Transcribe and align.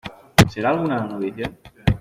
¿será 0.51 0.69
alguna 0.71 1.03
novicia? 1.11 1.45